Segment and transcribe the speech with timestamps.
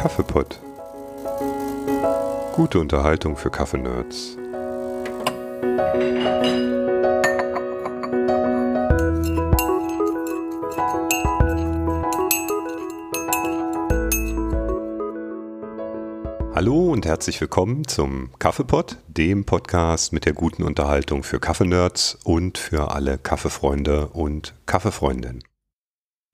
[0.00, 0.58] Kaffeepott.
[2.54, 4.34] Gute Unterhaltung für Kaffeenerds.
[16.54, 22.56] Hallo und herzlich willkommen zum Kaffeepott, dem Podcast mit der guten Unterhaltung für Kaffeenerds und
[22.56, 25.49] für alle Kaffeefreunde und Kaffeefreundinnen.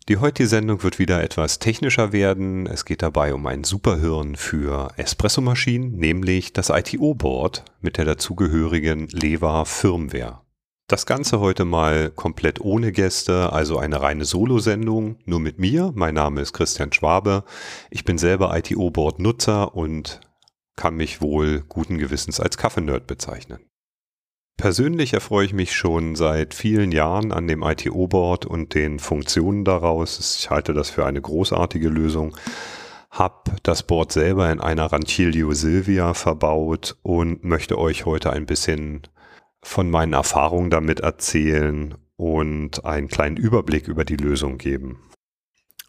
[0.09, 2.69] Die heutige Sendung wird wieder etwas technischer werden.
[2.69, 9.65] Es geht dabei um ein Superhirn für Espressomaschinen, nämlich das ITO-Board mit der dazugehörigen Leva
[9.65, 10.43] Firmware.
[10.87, 15.91] Das Ganze heute mal komplett ohne Gäste, also eine reine Solo-Sendung, nur mit mir.
[15.97, 17.43] Mein Name ist Christian Schwabe.
[17.91, 20.21] Ich bin selber ITO-Board-Nutzer und
[20.77, 23.59] kann mich wohl guten Gewissens als Kaffee-Nerd bezeichnen.
[24.57, 30.39] Persönlich erfreue ich mich schon seit vielen Jahren an dem ITO-Board und den Funktionen daraus.
[30.41, 32.35] Ich halte das für eine großartige Lösung.
[33.11, 39.03] Hab das Board selber in einer Rancilio Silvia verbaut und möchte euch heute ein bisschen
[39.63, 45.01] von meinen Erfahrungen damit erzählen und einen kleinen Überblick über die Lösung geben.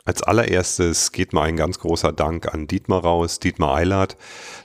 [0.07, 4.15] Als allererstes geht mal ein ganz großer Dank an Dietmar raus, Dietmar Eilert.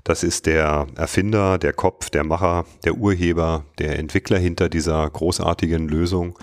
[0.04, 5.88] Das ist der Erfinder, der Kopf, der Macher, der Urheber, der Entwickler hinter dieser großartigen
[5.88, 6.38] Lösung.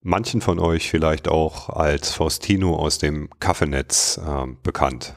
[0.00, 5.16] Manchen von euch vielleicht auch als Faustino aus dem Kaffeenetz äh, bekannt.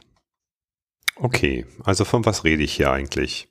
[1.14, 3.46] Okay, also von was rede ich hier eigentlich?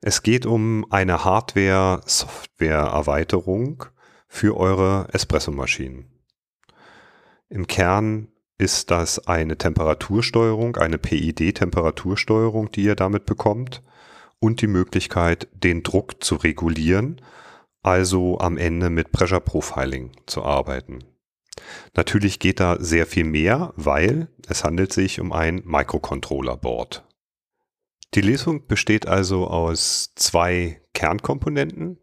[0.00, 3.86] Es geht um eine Hardware-Software-Erweiterung
[4.28, 6.04] für eure Espressomaschinen.
[7.48, 13.82] Im Kern ist das eine Temperatursteuerung, eine PID-Temperatursteuerung, die ihr damit bekommt
[14.40, 17.20] und die Möglichkeit, den Druck zu regulieren,
[17.82, 21.04] also am Ende mit Pressure Profiling zu arbeiten.
[21.94, 27.04] Natürlich geht da sehr viel mehr, weil es handelt sich um ein Microcontroller-Board.
[28.14, 31.98] Die Lesung besteht also aus zwei Kernkomponenten,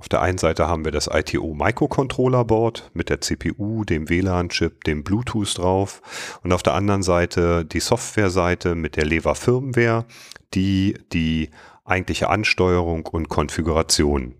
[0.00, 4.82] auf der einen Seite haben wir das ITO Microcontroller Board mit der CPU, dem WLAN-Chip,
[4.84, 10.06] dem Bluetooth drauf und auf der anderen Seite die Software-Seite mit der Lever Firmware,
[10.54, 11.50] die die
[11.84, 14.36] eigentliche Ansteuerung und Konfiguration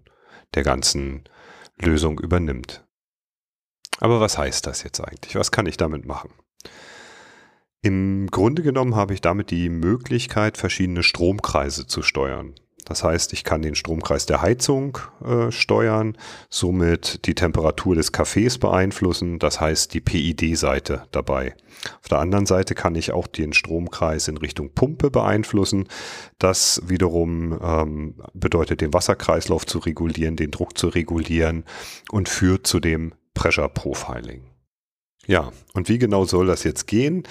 [0.55, 1.25] der ganzen
[1.79, 2.87] Lösung übernimmt.
[3.99, 5.35] Aber was heißt das jetzt eigentlich?
[5.35, 6.31] Was kann ich damit machen?
[7.83, 12.55] Im Grunde genommen habe ich damit die Möglichkeit, verschiedene Stromkreise zu steuern.
[12.85, 16.17] Das heißt, ich kann den Stromkreis der Heizung äh, steuern,
[16.49, 21.55] somit die Temperatur des Kaffees beeinflussen, das heißt die PID-Seite dabei.
[22.01, 25.89] Auf der anderen Seite kann ich auch den Stromkreis in Richtung Pumpe beeinflussen.
[26.39, 31.65] Das wiederum ähm, bedeutet, den Wasserkreislauf zu regulieren, den Druck zu regulieren
[32.11, 34.43] und führt zu dem Pressure Profiling.
[35.27, 37.25] Ja, und wie genau soll das jetzt gehen?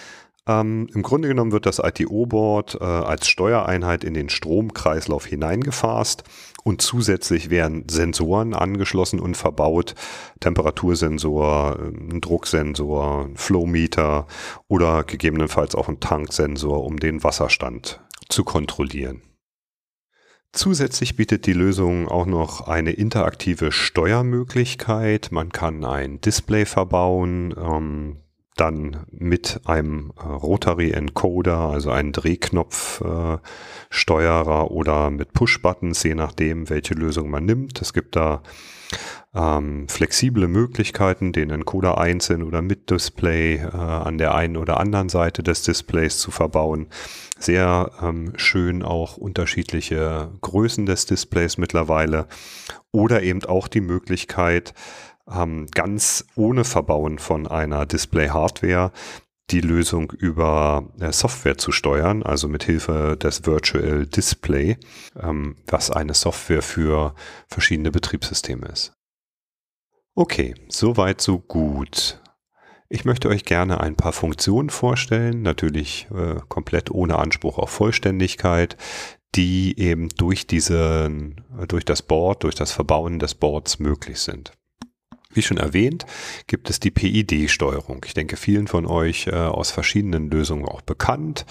[0.49, 6.23] Ähm, Im Grunde genommen wird das ITO-Board äh, als Steuereinheit in den Stromkreislauf hineingefasst
[6.63, 9.93] und zusätzlich werden Sensoren angeschlossen und verbaut.
[10.39, 14.25] Temperatursensor, äh, ein Drucksensor, ein Flowmeter
[14.67, 19.21] oder gegebenenfalls auch ein Tanksensor, um den Wasserstand zu kontrollieren.
[20.51, 25.31] Zusätzlich bietet die Lösung auch noch eine interaktive Steuermöglichkeit.
[25.31, 28.17] Man kann ein Display verbauen, ähm,
[28.59, 36.70] dann mit einem äh, Rotary Encoder, also einen Drehknopfsteuerer äh, oder mit Push-Buttons, je nachdem,
[36.70, 37.81] welche Lösung man nimmt.
[37.81, 38.42] Es gibt da
[39.36, 45.09] ähm, flexible Möglichkeiten, den Encoder einzeln oder mit Display äh, an der einen oder anderen
[45.09, 46.88] Seite des Displays zu verbauen.
[47.38, 52.28] Sehr ähm, schön auch unterschiedliche Größen des Displays mittlerweile
[52.91, 54.74] oder eben auch die Möglichkeit,
[55.31, 58.91] ähm, ganz ohne Verbauen von einer Display-Hardware
[59.51, 64.78] die Lösung über äh, Software zu steuern, also mit Hilfe des Virtual Display,
[65.19, 67.16] ähm, was eine Software für
[67.47, 68.93] verschiedene Betriebssysteme ist.
[70.16, 72.22] Okay, soweit so gut.
[72.90, 78.78] Ich möchte euch gerne ein paar Funktionen vorstellen, natürlich äh, komplett ohne Anspruch auf Vollständigkeit,
[79.35, 84.52] die eben durch diesen, durch das Board, durch das Verbauen des Boards möglich sind.
[85.31, 86.08] Wie schon erwähnt,
[86.47, 88.03] gibt es die PID-Steuerung.
[88.03, 91.46] Ich denke, vielen von euch äh, aus verschiedenen Lösungen auch bekannt.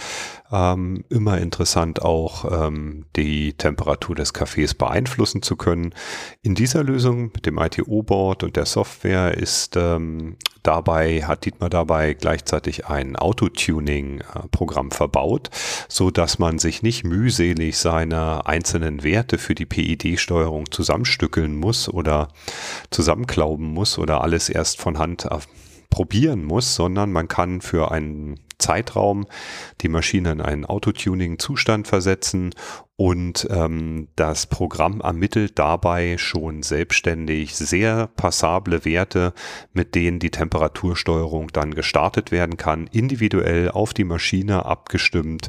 [0.50, 5.94] Ähm, immer interessant auch, ähm, die Temperatur des Kaffees beeinflussen zu können.
[6.42, 12.12] In dieser Lösung mit dem ITO-Board und der Software ist ähm, dabei, hat Dietmar dabei
[12.12, 15.48] gleichzeitig ein Autotuning-Programm verbaut,
[15.88, 22.28] so dass man sich nicht mühselig seine einzelnen Werte für die PID-Steuerung zusammenstückeln muss oder
[22.90, 25.26] zusammenklauben muss oder alles erst von Hand
[25.88, 29.26] probieren muss, sondern man kann für einen Zeitraum
[29.80, 32.54] die Maschine in einen Autotuning-Zustand versetzen
[33.00, 39.34] und ähm, das Programm ermittelt dabei schon selbstständig sehr passable Werte,
[39.72, 45.48] mit denen die Temperatursteuerung dann gestartet werden kann, individuell auf die Maschine abgestimmt.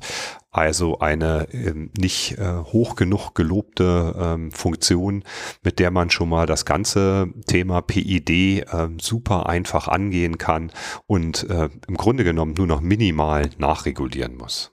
[0.51, 5.23] Also eine ähm, nicht äh, hoch genug gelobte ähm, Funktion,
[5.63, 10.71] mit der man schon mal das ganze Thema PID äh, super einfach angehen kann
[11.07, 14.71] und äh, im Grunde genommen nur noch minimal nachregulieren muss.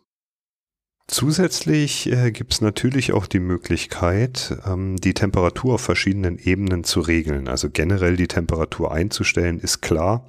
[1.08, 6.98] Zusätzlich äh, gibt es natürlich auch die Möglichkeit, ähm, die Temperatur auf verschiedenen Ebenen zu
[6.98, 7.46] regeln.
[7.46, 10.26] Also generell die Temperatur einzustellen, ist klar,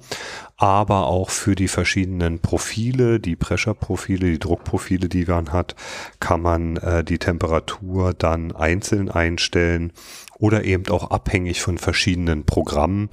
[0.56, 5.74] aber auch für die verschiedenen Profile, die Pressure-Profile, die Druckprofile, die man hat,
[6.20, 9.92] kann man äh, die Temperatur dann einzeln einstellen
[10.38, 13.10] oder eben auch abhängig von verschiedenen Programmen,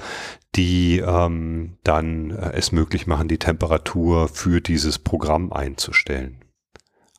[0.55, 6.44] die ähm, dann äh, es möglich machen, die Temperatur für dieses Programm einzustellen.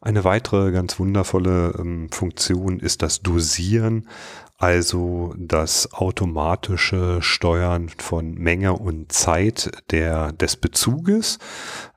[0.06, 4.06] Eine weitere ganz wundervolle ähm, Funktion ist das Dosieren,
[4.56, 11.40] also das automatische Steuern von Menge und Zeit der, des Bezuges.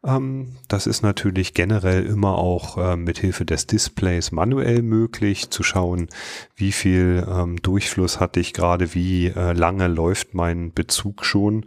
[0.04, 5.62] Ähm, das ist natürlich generell immer auch äh, mit Hilfe des Displays manuell möglich, zu
[5.62, 6.08] schauen,
[6.56, 11.64] wie viel ähm, Durchfluss hatte ich gerade, wie äh, lange läuft mein Bezug schon.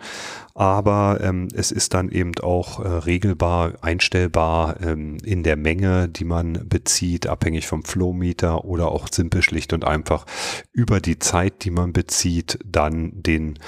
[0.54, 6.24] Aber ähm, es ist dann eben auch äh, regelbar, einstellbar ähm, in der Menge, die
[6.24, 10.26] man bezieht, abhängig vom Flowmeter oder auch simpel schlicht und einfach
[10.72, 13.58] über die Zeit, die man bezieht, dann den,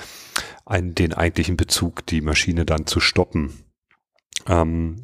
[0.67, 3.65] ein, den eigentlichen Bezug, die Maschine dann zu stoppen.
[4.47, 4.97] Ähm,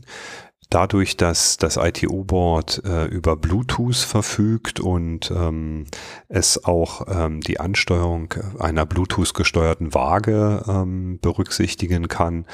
[0.70, 5.84] dadurch, dass das ITO-Board äh, über Bluetooth verfügt und ähm,
[6.28, 12.46] es auch ähm, die Ansteuerung einer Bluetooth-gesteuerten Waage ähm, berücksichtigen kann,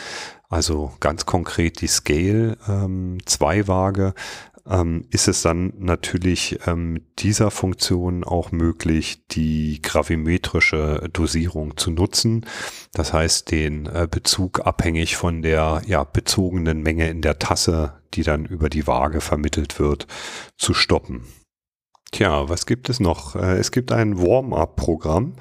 [0.48, 4.14] also ganz konkret die Scale ähm, 2 Waage,
[4.68, 12.46] ähm, ist es dann natürlich ähm, dieser Funktion auch möglich, die gravimetrische Dosierung zu nutzen.
[12.92, 18.22] Das heißt, den äh, Bezug abhängig von der ja, bezogenen Menge in der Tasse, die
[18.22, 20.06] dann über die Waage vermittelt wird,
[20.56, 21.24] zu stoppen.
[22.12, 23.36] Tja, was gibt es noch?
[23.36, 25.34] Äh, es gibt ein Warm-up-Programm,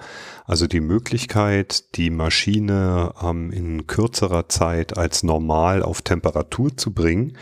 [0.45, 7.37] also die Möglichkeit, die Maschine ähm, in kürzerer Zeit als normal auf Temperatur zu bringen.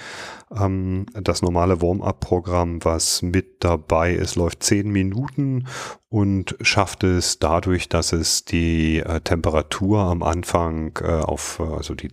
[0.58, 5.66] Ähm, das normale Warm-up-Programm, was mit dabei ist, läuft zehn Minuten
[6.10, 11.96] und schafft es dadurch, dass es die äh, Temperatur am Anfang äh, auf, äh, also
[11.96, 12.10] die,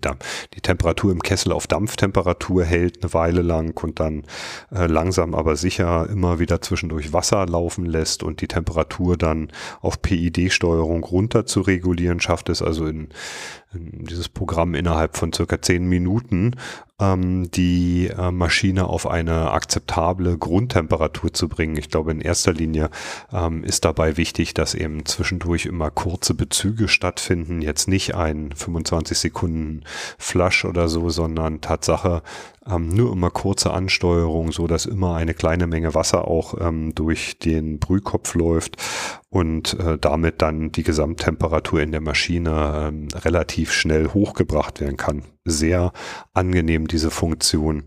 [0.54, 4.24] die Temperatur im Kessel auf Dampftemperatur hält eine Weile lang und dann
[4.72, 9.52] äh, langsam aber sicher immer wieder zwischendurch Wasser laufen lässt und die Temperatur dann
[9.82, 13.08] auf PID-Steuerung runter zu regulieren, schafft es also in
[13.72, 16.56] dieses Programm innerhalb von circa zehn Minuten
[16.98, 21.76] ähm, die äh, Maschine auf eine akzeptable Grundtemperatur zu bringen.
[21.76, 22.90] Ich glaube, in erster Linie
[23.32, 27.60] ähm, ist da dabei wichtig, dass eben zwischendurch immer kurze Bezüge stattfinden.
[27.60, 29.82] Jetzt nicht ein 25 Sekunden
[30.16, 32.22] Flush oder so, sondern Tatsache
[32.66, 37.38] ähm, nur immer kurze Ansteuerung, so dass immer eine kleine Menge Wasser auch ähm, durch
[37.38, 38.76] den Brühkopf läuft
[39.28, 45.24] und äh, damit dann die Gesamttemperatur in der Maschine ähm, relativ schnell hochgebracht werden kann.
[45.44, 45.92] Sehr
[46.32, 47.84] angenehm diese Funktion.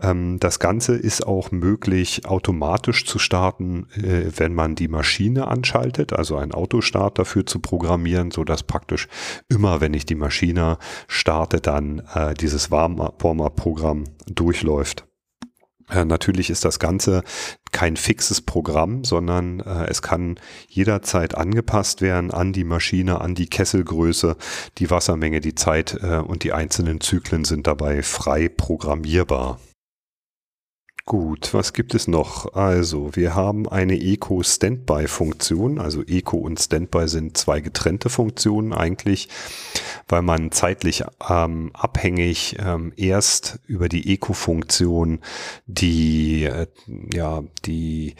[0.00, 6.12] Ähm, das Ganze ist auch möglich automatisch zu starten, äh, wenn man die Maschine anschaltet,
[6.12, 9.08] also einen Autostart dafür zu programmieren, so dass praktisch
[9.48, 10.78] immer, wenn ich die Maschine
[11.08, 15.06] starte, dann äh, dieses Warm-Up-Programm durchläuft.
[15.90, 17.22] Äh, natürlich ist das Ganze
[17.72, 23.46] kein fixes Programm, sondern äh, es kann jederzeit angepasst werden an die Maschine, an die
[23.46, 24.36] Kesselgröße,
[24.78, 29.58] die Wassermenge, die Zeit äh, und die einzelnen Zyklen sind dabei frei programmierbar.
[31.04, 32.54] Gut, was gibt es noch?
[32.54, 35.80] Also, wir haben eine Eco-Standby-Funktion.
[35.80, 39.28] Also Eco und Standby sind zwei getrennte Funktionen eigentlich,
[40.08, 45.18] weil man zeitlich ähm, abhängig ähm, erst über die Eco-Funktion
[45.66, 46.68] die, äh,
[47.12, 48.14] ja, die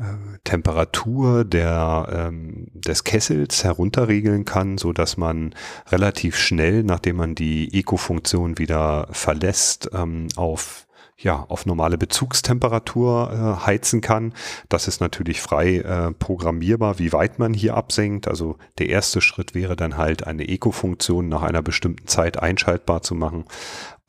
[0.00, 5.54] äh, Temperatur der, ähm, des Kessels herunterregeln kann, so dass man
[5.92, 10.88] relativ schnell, nachdem man die Eco-Funktion wieder verlässt, ähm, auf
[11.22, 13.30] ja, auf normale Bezugstemperatur
[13.62, 14.32] äh, heizen kann.
[14.68, 18.26] Das ist natürlich frei äh, programmierbar, wie weit man hier absenkt.
[18.26, 23.14] Also der erste Schritt wäre dann halt eine Eco-Funktion nach einer bestimmten Zeit einschaltbar zu
[23.14, 23.44] machen.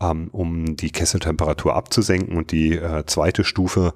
[0.01, 2.37] Ähm, um die Kesseltemperatur abzusenken.
[2.37, 3.93] Und die äh, zweite Stufe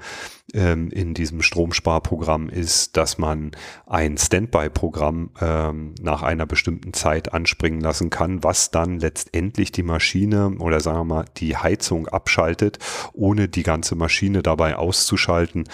[0.53, 3.51] ähm, in diesem Stromsparprogramm ist, dass man
[3.87, 10.55] ein Standby-Programm ähm, nach einer bestimmten Zeit anspringen lassen kann, was dann letztendlich die Maschine
[10.59, 12.79] oder sagen wir mal die Heizung abschaltet,
[13.13, 15.65] ohne die ganze Maschine dabei auszuschalten.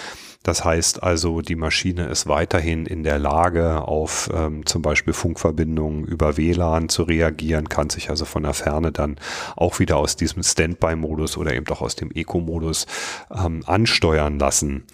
[0.44, 6.04] Das heißt also, die Maschine ist weiterhin in der Lage, auf ähm, zum Beispiel Funkverbindungen
[6.04, 9.18] über WLAN zu reagieren, kann sich also von der Ferne dann
[9.56, 12.88] auch wieder aus diesem Standby-Modus oder eben auch aus dem Eco-Modus
[13.32, 14.86] ähm, ansteuern lassen.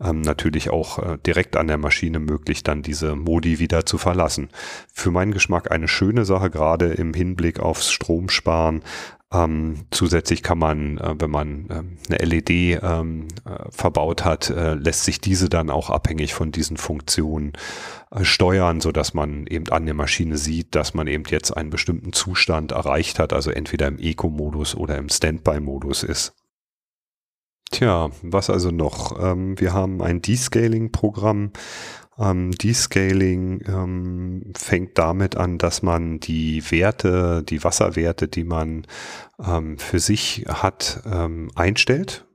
[0.00, 4.48] Ähm, natürlich auch äh, direkt an der Maschine möglich, dann diese Modi wieder zu verlassen.
[4.92, 8.82] Für meinen Geschmack eine schöne Sache, gerade im Hinblick aufs Stromsparen,
[9.32, 14.74] ähm, zusätzlich kann man, äh, wenn man ähm, eine LED ähm, äh, verbaut hat, äh,
[14.74, 17.52] lässt sich diese dann auch abhängig von diesen Funktionen
[18.10, 21.70] äh, steuern, so dass man eben an der Maschine sieht, dass man eben jetzt einen
[21.70, 26.34] bestimmten Zustand erreicht hat, also entweder im Eco-Modus oder im Standby-Modus ist.
[27.70, 29.18] Tja, was also noch?
[29.20, 31.50] Ähm, wir haben ein Descaling-Programm,
[32.18, 38.86] ähm, Descaling ähm, fängt damit an, dass man die Werte, die Wasserwerte, die man
[39.44, 42.26] ähm, für sich hat, ähm, einstellt.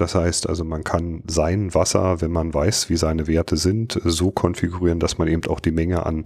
[0.00, 4.30] Das heißt also, man kann sein Wasser, wenn man weiß, wie seine Werte sind, so
[4.30, 6.24] konfigurieren, dass man eben auch die Menge an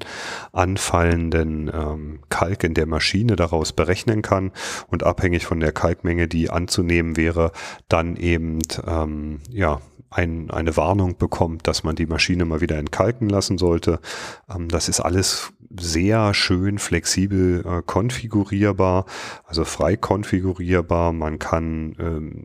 [0.52, 4.52] anfallenden ähm, Kalk in der Maschine daraus berechnen kann
[4.86, 7.50] und abhängig von der Kalkmenge, die anzunehmen wäre,
[7.88, 9.80] dann eben ähm, ja
[10.14, 14.00] ein, eine Warnung bekommt, dass man die Maschine mal wieder entkalken lassen sollte.
[14.48, 19.06] Ähm, das ist alles sehr schön flexibel äh, konfigurierbar,
[19.44, 21.12] also frei konfigurierbar.
[21.12, 22.44] Man kann ähm,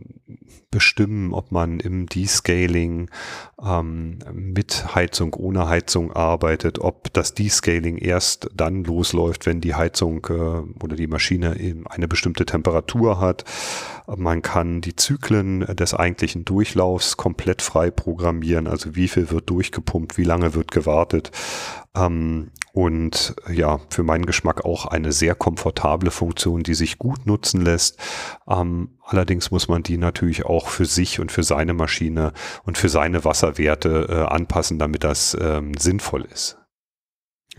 [0.72, 3.10] bestimmen, ob man im Descaling
[3.64, 10.26] ähm, mit Heizung, ohne Heizung arbeitet, ob das Descaling erst dann losläuft, wenn die Heizung
[10.30, 13.46] äh, oder die Maschine eben eine bestimmte Temperatur hat.
[14.08, 20.18] Man kann die Zyklen des eigentlichen Durchlaufs komplett frei programmieren, also wie viel wird durchgepumpt,
[20.18, 21.32] wie lange wird gewartet.
[21.96, 27.62] Ähm, und ja, für meinen Geschmack auch eine sehr komfortable Funktion, die sich gut nutzen
[27.62, 28.00] lässt.
[28.48, 32.90] Ähm, allerdings muss man die natürlich auch für sich und für seine Maschine und für
[32.90, 36.58] seine Wasserwerte äh, anpassen, damit das ähm, sinnvoll ist.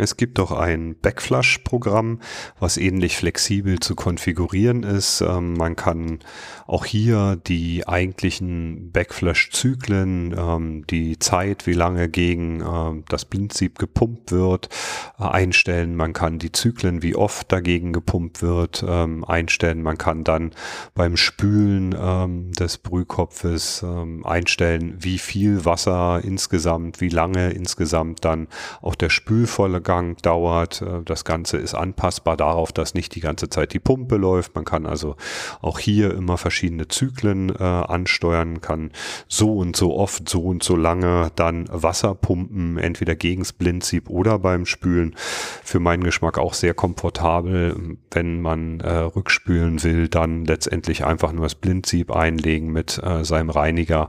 [0.00, 2.20] Es gibt auch ein Backflush-Programm,
[2.58, 5.20] was ähnlich flexibel zu konfigurieren ist.
[5.20, 6.20] Ähm, man kann
[6.66, 14.32] auch hier die eigentlichen Backflush-Zyklen, ähm, die Zeit, wie lange gegen äh, das Blindsieb gepumpt
[14.32, 14.70] wird,
[15.18, 15.96] äh, einstellen.
[15.96, 19.82] Man kann die Zyklen, wie oft dagegen gepumpt wird, ähm, einstellen.
[19.82, 20.52] Man kann dann
[20.94, 28.48] beim Spülen ähm, des Brühkopfes ähm, einstellen, wie viel Wasser insgesamt, wie lange insgesamt dann
[28.80, 30.82] auch der Spülvolle Gang dauert.
[30.82, 34.54] Äh, das Ganze ist anpassbar darauf, dass nicht die ganze Zeit die Pumpe läuft.
[34.54, 35.16] Man kann also
[35.60, 38.92] auch hier immer verschiedene Zyklen äh, ansteuern, kann
[39.26, 44.08] so und so oft, so und so lange dann Wasser pumpen, entweder gegen das Blindsieb
[44.08, 45.16] oder beim Spülen.
[45.64, 47.96] Für meinen Geschmack auch sehr komfortabel.
[48.12, 53.50] Wenn man äh, rückspülen will, dann letztendlich einfach nur das Blindsieb einlegen mit äh, seinem
[53.50, 54.08] Reiniger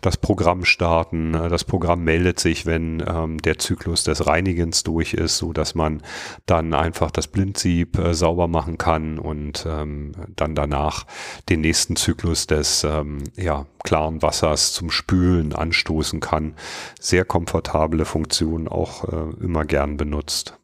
[0.00, 1.32] das Programm starten.
[1.32, 6.02] Das Programm meldet sich, wenn ähm, der Zyklus des Reinigens durch ist, so dass man
[6.46, 11.06] dann einfach das Blindsieb äh, sauber machen kann und ähm, dann danach
[11.48, 16.54] den nächsten Zyklus des ähm, ja, klaren Wassers zum Spülen anstoßen kann.
[17.00, 20.58] Sehr komfortable Funktion, auch äh, immer gern benutzt.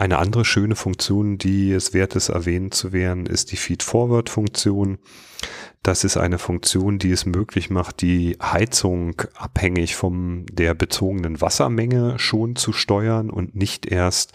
[0.00, 4.96] Eine andere schöne Funktion, die es wert ist erwähnt zu werden, ist die Feed-Forward-Funktion.
[5.82, 12.18] Das ist eine Funktion, die es möglich macht, die Heizung abhängig von der bezogenen Wassermenge
[12.18, 14.32] schon zu steuern und nicht erst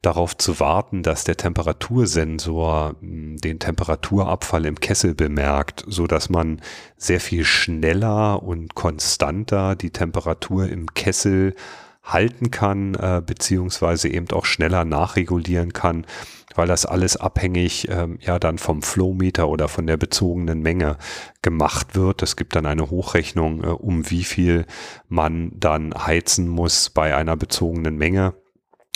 [0.00, 6.62] darauf zu warten, dass der Temperatursensor hm, den Temperaturabfall im Kessel bemerkt, so dass man
[6.96, 11.54] sehr viel schneller und konstanter die Temperatur im Kessel
[12.04, 16.06] halten kann, äh, beziehungsweise eben auch schneller nachregulieren kann,
[16.56, 20.96] weil das alles abhängig ähm, ja dann vom Flowmeter oder von der bezogenen Menge
[21.42, 22.22] gemacht wird.
[22.22, 24.66] Es gibt dann eine Hochrechnung, äh, um wie viel
[25.08, 28.34] man dann heizen muss bei einer bezogenen Menge.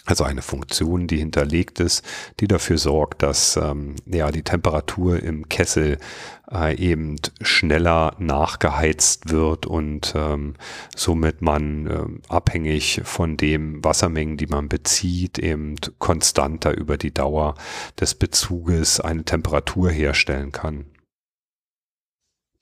[0.07, 2.04] Also eine Funktion, die hinterlegt ist,
[2.40, 5.99] die dafür sorgt, dass ähm, ja die Temperatur im Kessel
[6.50, 10.54] äh, eben schneller nachgeheizt wird und ähm,
[10.97, 17.54] somit man äh, abhängig von dem Wassermengen, die man bezieht, eben konstanter über die Dauer
[18.00, 20.87] des Bezuges eine Temperatur herstellen kann.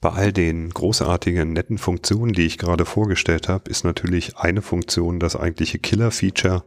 [0.01, 5.19] Bei all den großartigen, netten Funktionen, die ich gerade vorgestellt habe, ist natürlich eine Funktion
[5.19, 6.63] das eigentliche Killer-Feature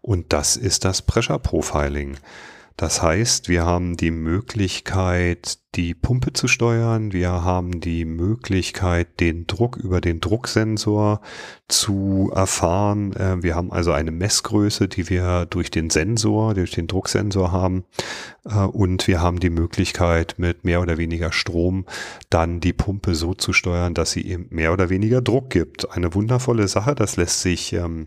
[0.00, 2.16] und das ist das Pressure Profiling.
[2.80, 7.12] Das heißt, wir haben die Möglichkeit, die Pumpe zu steuern.
[7.12, 11.20] Wir haben die Möglichkeit, den Druck über den Drucksensor
[11.68, 13.12] zu erfahren.
[13.12, 17.84] Äh, wir haben also eine Messgröße, die wir durch den Sensor, durch den Drucksensor haben.
[18.46, 21.84] Äh, und wir haben die Möglichkeit, mit mehr oder weniger Strom
[22.30, 25.92] dann die Pumpe so zu steuern, dass sie eben mehr oder weniger Druck gibt.
[25.92, 26.94] Eine wundervolle Sache.
[26.94, 28.06] Das lässt sich ähm,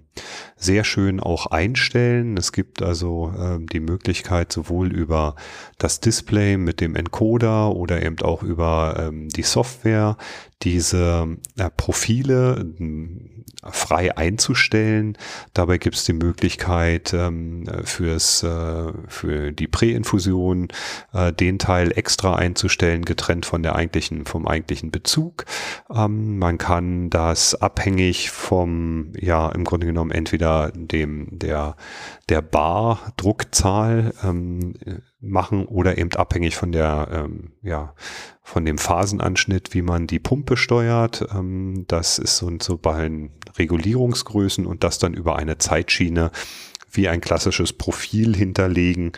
[0.64, 2.38] sehr schön auch einstellen.
[2.38, 5.36] Es gibt also ähm, die Möglichkeit, sowohl über
[5.78, 10.18] das Display mit dem Encoder oder eben auch über ähm, die Software
[10.64, 15.18] diese äh, Profile äh, frei einzustellen.
[15.54, 20.68] Dabei gibt es die Möglichkeit ähm, fürs, äh, für die Präinfusion
[21.14, 25.46] äh, den Teil extra einzustellen, getrennt von der eigentlichen, vom eigentlichen Bezug.
[25.94, 31.76] Ähm, man kann das abhängig vom, ja, im Grunde genommen entweder dem, der,
[32.30, 34.74] der Bar-Druckzahl ähm,
[35.24, 37.96] machen oder eben abhängig von der, ähm, ja,
[38.42, 41.26] von dem Phasenanschnitt, wie man die Pumpe steuert.
[41.34, 43.10] Ähm, das ist so, so bei
[43.58, 46.32] Regulierungsgrößen und das dann über eine Zeitschiene
[46.92, 49.14] wie ein klassisches Profil hinterlegen,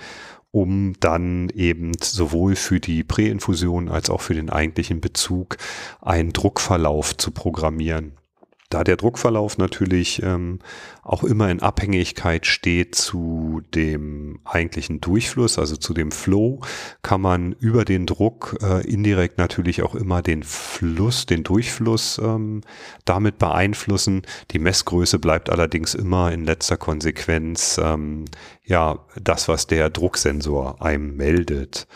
[0.52, 5.58] um dann eben sowohl für die Präinfusion als auch für den eigentlichen Bezug
[6.02, 8.14] einen Druckverlauf zu programmieren.
[8.76, 10.60] Da der Druckverlauf natürlich ähm,
[11.02, 16.60] auch immer in Abhängigkeit steht zu dem eigentlichen Durchfluss, also zu dem Flow,
[17.02, 22.64] kann man über den Druck äh, indirekt natürlich auch immer den Fluss, den Durchfluss ähm,
[23.06, 24.24] damit beeinflussen.
[24.52, 28.26] Die Messgröße bleibt allerdings immer in letzter Konsequenz ähm,
[28.66, 31.88] ja das, was der Drucksensor einem meldet.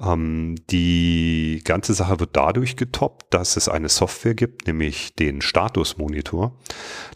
[0.00, 6.56] Ähm, die ganze Sache wird dadurch getoppt, dass es eine Software gibt, nämlich den Statusmonitor.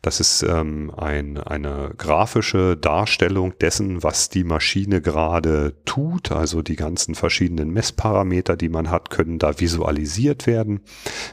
[0.02, 6.30] Das ist ähm, ein, eine grafische Darstellung dessen, was die Maschine gerade tut.
[6.32, 10.80] Also die ganzen verschiedenen Messparameter, die man hat, können da visualisiert werden,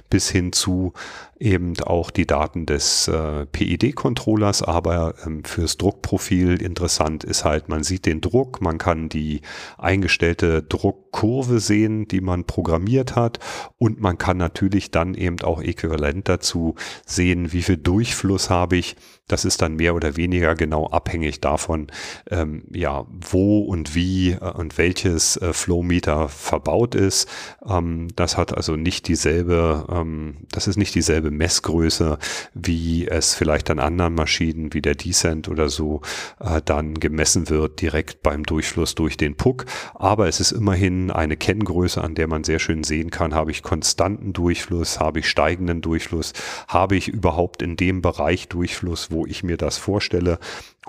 [0.09, 0.93] bis hin zu
[1.41, 7.83] eben auch die Daten des äh, PID-Controllers, aber ähm, fürs Druckprofil interessant ist halt, man
[7.83, 9.41] sieht den Druck, man kann die
[9.77, 13.39] eingestellte Druckkurve sehen, die man programmiert hat.
[13.77, 16.75] Und man kann natürlich dann eben auch äquivalent dazu
[17.05, 18.95] sehen, wie viel Durchfluss habe ich
[19.31, 21.87] das ist dann mehr oder weniger genau abhängig davon,
[22.29, 27.29] ähm, ja, wo und wie äh, und welches äh, Flowmeter verbaut ist.
[27.67, 32.17] Ähm, das hat also nicht dieselbe, ähm, das ist nicht dieselbe Messgröße,
[32.53, 36.01] wie es vielleicht an anderen Maschinen wie der Descent oder so
[36.39, 39.65] äh, dann gemessen wird, direkt beim Durchfluss durch den Puck.
[39.95, 43.63] Aber es ist immerhin eine Kenngröße, an der man sehr schön sehen kann, habe ich
[43.63, 46.33] konstanten Durchfluss, habe ich steigenden Durchfluss,
[46.67, 50.39] habe ich überhaupt in dem Bereich Durchfluss, wo ich mir das vorstelle?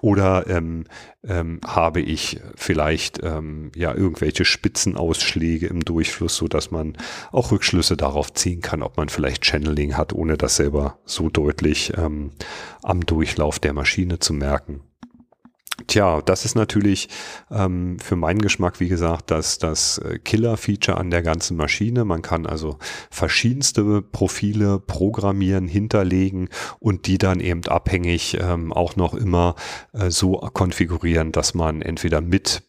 [0.01, 0.85] Oder ähm,
[1.23, 6.97] ähm, habe ich vielleicht ähm, ja irgendwelche Spitzenausschläge im Durchfluss, so dass man
[7.31, 11.92] auch Rückschlüsse darauf ziehen kann, ob man vielleicht Channeling hat, ohne das selber so deutlich
[11.97, 12.33] ähm,
[12.83, 14.81] am Durchlauf der Maschine zu merken.
[15.87, 17.09] Tja, das ist natürlich
[17.51, 22.05] ähm, für meinen Geschmack, wie gesagt, das, das äh, Killer-Feature an der ganzen Maschine.
[22.05, 22.79] Man kann also
[23.11, 29.55] verschiedenste Profile programmieren, hinterlegen und die dann eben abhängig ähm, auch noch immer
[29.93, 32.63] äh, so konfigurieren, dass man entweder mit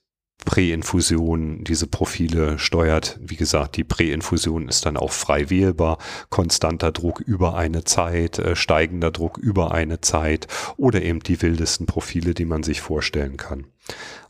[0.45, 3.19] Präinfusion diese Profile steuert.
[3.21, 5.97] Wie gesagt, die Präinfusion ist dann auch frei wählbar.
[6.29, 11.86] Konstanter Druck über eine Zeit, äh, steigender Druck über eine Zeit oder eben die wildesten
[11.86, 13.65] Profile, die man sich vorstellen kann.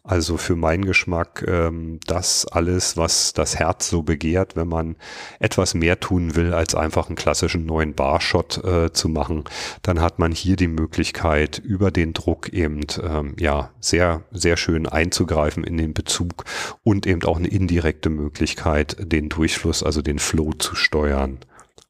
[0.05, 4.97] Also für meinen Geschmack ähm, das alles, was das Herz so begehrt, wenn man
[5.39, 9.45] etwas mehr tun will, als einfach einen klassischen neuen Barshot äh, zu machen,
[9.81, 14.87] dann hat man hier die Möglichkeit, über den Druck eben ähm, ja sehr, sehr schön
[14.87, 16.43] einzugreifen in den Bezug
[16.83, 21.39] und eben auch eine indirekte Möglichkeit, den Durchfluss, also den Flow zu steuern.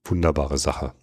[0.06, 0.94] Wunderbare Sache.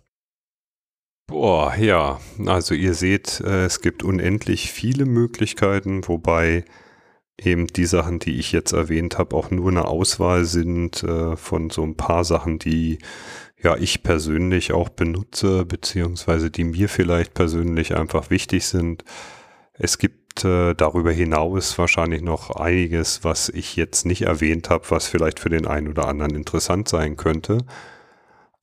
[1.26, 6.64] Boah, ja, also ihr seht, äh, es gibt unendlich viele Möglichkeiten, wobei
[7.44, 11.70] eben die Sachen, die ich jetzt erwähnt habe, auch nur eine Auswahl sind äh, von
[11.70, 12.98] so ein paar Sachen, die
[13.62, 19.04] ja ich persönlich auch benutze, beziehungsweise die mir vielleicht persönlich einfach wichtig sind.
[19.74, 25.06] Es gibt äh, darüber hinaus wahrscheinlich noch einiges, was ich jetzt nicht erwähnt habe, was
[25.06, 27.58] vielleicht für den einen oder anderen interessant sein könnte.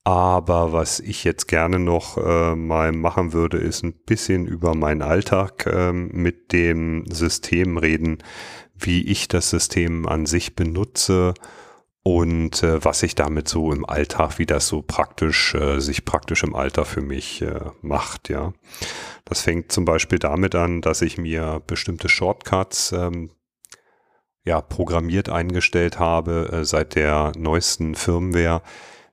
[0.08, 5.02] Aber was ich jetzt gerne noch äh, mal machen würde, ist ein bisschen über meinen
[5.02, 8.22] Alltag äh, mit dem System reden,
[8.78, 11.34] wie ich das System an sich benutze
[12.02, 16.42] und äh, was ich damit so im Alltag, wie das so praktisch, äh, sich praktisch
[16.42, 18.52] im Alltag für mich äh, macht, ja.
[19.24, 23.30] Das fängt zum Beispiel damit an, dass ich mir bestimmte Shortcuts ähm,
[24.44, 28.62] ja, programmiert eingestellt habe, äh, seit der neuesten Firmware,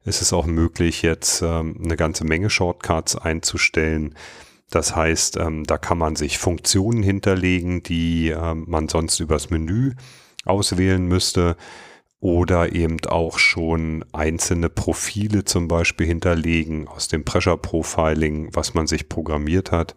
[0.06, 4.16] ist es auch möglich, jetzt ähm, eine ganze Menge Shortcuts einzustellen.
[4.70, 9.94] Das heißt, ähm, da kann man sich Funktionen hinterlegen, die ähm, man sonst übers Menü
[10.44, 11.56] auswählen müsste
[12.20, 18.88] oder eben auch schon einzelne Profile zum Beispiel hinterlegen aus dem Pressure Profiling, was man
[18.88, 19.96] sich programmiert hat,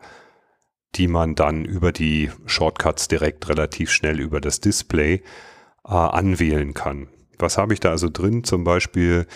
[0.95, 5.23] die man dann über die Shortcuts direkt relativ schnell über das Display
[5.87, 7.09] äh, anwählen kann.
[7.39, 8.45] Was habe ich da also drin?
[8.45, 9.27] Zum Beispiel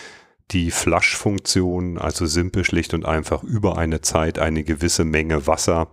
[0.53, 5.87] die Flush-Funktion, also simpel, schlicht und einfach über eine Zeit eine gewisse Menge Wasser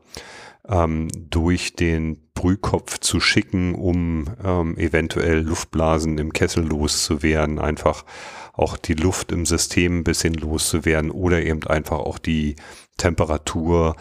[0.68, 8.04] ähm, durch den Brühkopf zu schicken, um ähm, eventuell Luftblasen im Kessel loszuwerden, einfach
[8.52, 12.56] auch die Luft im System ein bisschen loszuwerden oder eben einfach auch die
[12.98, 13.96] Temperatur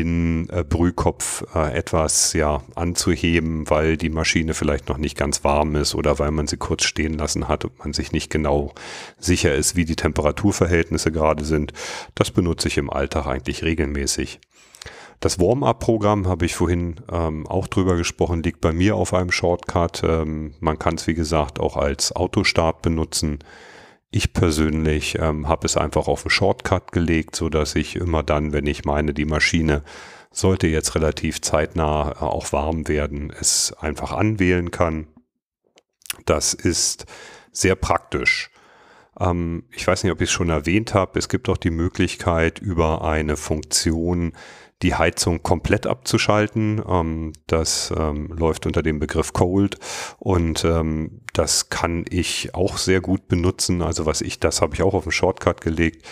[0.00, 5.76] in äh, Brühkopf äh, etwas ja anzuheben, weil die Maschine vielleicht noch nicht ganz warm
[5.76, 8.72] ist oder weil man sie kurz stehen lassen hat und man sich nicht genau
[9.18, 11.72] sicher ist, wie die Temperaturverhältnisse gerade sind.
[12.14, 14.40] Das benutze ich im Alltag eigentlich regelmäßig.
[15.20, 20.02] Das Warm-up-Programm habe ich vorhin ähm, auch drüber gesprochen, liegt bei mir auf einem Shortcut.
[20.04, 23.38] Ähm, man kann es, wie gesagt, auch als Autostart benutzen.
[24.14, 28.52] Ich persönlich ähm, habe es einfach auf einen Shortcut gelegt, so dass ich immer dann,
[28.52, 29.82] wenn ich meine, die Maschine
[30.30, 35.06] sollte jetzt relativ zeitnah äh, auch warm werden, es einfach anwählen kann.
[36.26, 37.06] Das ist
[37.52, 38.50] sehr praktisch.
[39.18, 41.18] Ähm, ich weiß nicht, ob ich es schon erwähnt habe.
[41.18, 44.34] Es gibt auch die Möglichkeit, über eine Funktion
[44.82, 46.82] die Heizung komplett abzuschalten.
[46.86, 49.78] Ähm, das ähm, läuft unter dem Begriff Cold
[50.18, 53.82] und ähm, das kann ich auch sehr gut benutzen.
[53.82, 56.06] Also was ich, das habe ich auch auf den Shortcut gelegt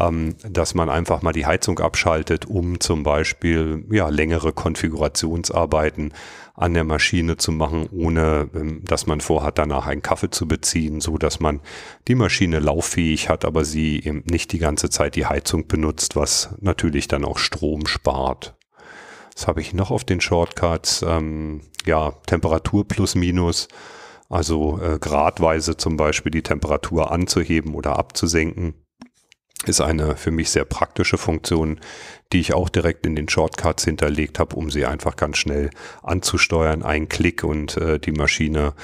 [0.00, 6.12] ähm, dass man einfach mal die Heizung abschaltet, um zum Beispiel ja, längere Konfigurationsarbeiten
[6.58, 11.00] an der Maschine zu machen, ohne ähm, dass man vorhat, danach einen Kaffee zu beziehen,
[11.00, 11.60] so dass man
[12.08, 16.54] die Maschine lauffähig hat, aber sie eben nicht die ganze Zeit die Heizung benutzt, was
[16.60, 18.56] natürlich dann auch Strom spart.
[19.34, 21.04] Was habe ich noch auf den Shortcuts?
[21.06, 23.68] Ähm, ja, Temperatur plus minus.
[24.28, 28.74] Also äh, gradweise zum Beispiel die Temperatur anzuheben oder abzusenken
[29.66, 31.80] ist eine für mich sehr praktische Funktion,
[32.32, 35.70] die ich auch direkt in den Shortcuts hinterlegt habe, um sie einfach ganz schnell
[36.02, 36.82] anzusteuern.
[36.82, 38.74] Ein Klick und äh, die Maschine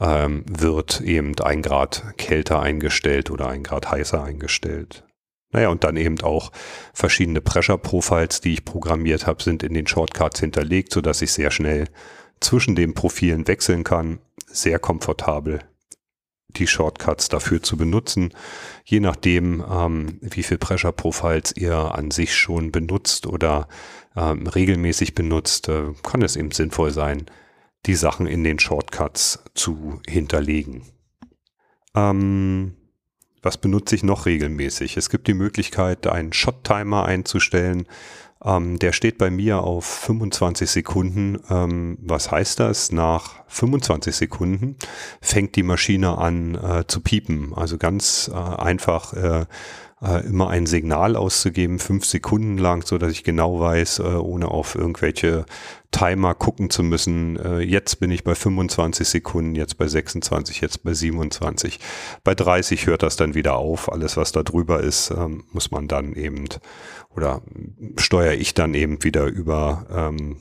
[0.00, 5.04] ähm, wird eben ein Grad kälter eingestellt oder ein Grad heißer eingestellt.
[5.50, 6.52] Naja, und dann eben auch
[6.92, 11.32] verschiedene Pressure Profiles, die ich programmiert habe, sind in den Shortcuts hinterlegt, so dass ich
[11.32, 11.86] sehr schnell
[12.40, 14.20] zwischen den Profilen wechseln kann.
[14.46, 15.60] Sehr komfortabel
[16.48, 18.32] die Shortcuts dafür zu benutzen.
[18.84, 23.68] Je nachdem, ähm, wie viel Pressure Profiles ihr an sich schon benutzt oder
[24.16, 27.26] ähm, regelmäßig benutzt, äh, kann es eben sinnvoll sein,
[27.86, 30.82] die Sachen in den Shortcuts zu hinterlegen.
[31.94, 32.74] Ähm,
[33.42, 34.96] was benutze ich noch regelmäßig?
[34.96, 37.86] Es gibt die Möglichkeit, einen Shot-Timer einzustellen.
[38.44, 41.38] Ähm, der steht bei mir auf 25 Sekunden.
[41.50, 42.92] Ähm, was heißt das?
[42.92, 44.76] Nach 25 Sekunden
[45.20, 47.52] fängt die Maschine an äh, zu piepen.
[47.54, 49.46] Also ganz äh, einfach äh,
[50.02, 54.48] äh, immer ein Signal auszugeben, fünf Sekunden lang, so dass ich genau weiß, äh, ohne
[54.48, 55.44] auf irgendwelche
[55.90, 60.84] Timer gucken zu müssen, äh, jetzt bin ich bei 25 Sekunden, jetzt bei 26, jetzt
[60.84, 61.80] bei 27.
[62.24, 63.90] Bei 30 hört das dann wieder auf.
[63.90, 66.44] Alles, was da drüber ist, ähm, muss man dann eben
[67.18, 67.42] oder
[67.96, 70.36] steuere ich dann eben wieder über ähm,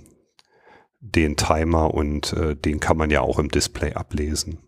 [0.99, 4.59] den Timer und äh, den kann man ja auch im Display ablesen.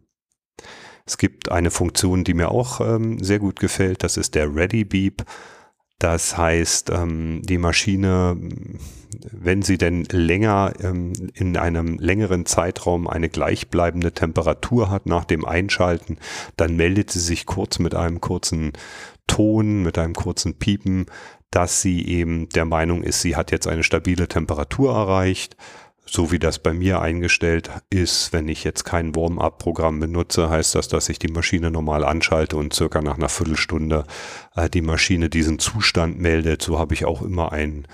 [1.05, 4.85] Es gibt eine Funktion, die mir auch ähm, sehr gut gefällt, das ist der Ready
[4.85, 5.23] Beep.
[5.99, 8.37] Das heißt, ähm, die Maschine,
[9.31, 15.45] wenn sie denn länger ähm, in einem längeren Zeitraum eine gleichbleibende Temperatur hat nach dem
[15.45, 16.17] Einschalten,
[16.57, 18.73] dann meldet sie sich kurz mit einem kurzen
[19.29, 21.05] Ton, mit einem kurzen Piepen,
[21.51, 25.55] dass sie eben der Meinung ist, sie hat jetzt eine stabile Temperatur erreicht
[26.11, 30.87] so wie das bei mir eingestellt ist, wenn ich jetzt kein Warm-up-Programm benutze, heißt das,
[30.87, 34.05] dass ich die Maschine normal anschalte und circa nach einer Viertelstunde
[34.55, 36.61] äh, die Maschine diesen Zustand meldet.
[36.61, 37.87] So habe ich auch immer ein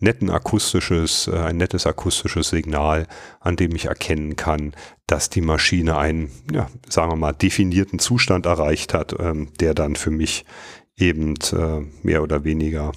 [0.00, 3.06] netten akustisches, äh, ein nettes akustisches Signal,
[3.40, 4.74] an dem ich erkennen kann,
[5.06, 9.96] dass die Maschine einen, ja, sagen wir mal, definierten Zustand erreicht hat, ähm, der dann
[9.96, 10.44] für mich
[10.96, 12.92] eben äh, mehr oder weniger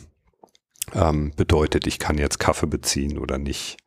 [0.94, 3.78] ähm, bedeutet, ich kann jetzt Kaffee beziehen oder nicht.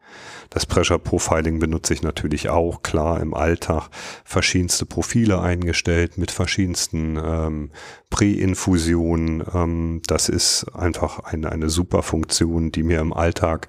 [0.50, 3.88] Das Pressure Profiling benutze ich natürlich auch, klar, im Alltag.
[4.24, 7.70] Verschiedenste Profile eingestellt mit verschiedensten ähm,
[8.10, 9.44] Präinfusionen.
[9.54, 13.68] Ähm, das ist einfach eine, eine super Funktion, die mir im Alltag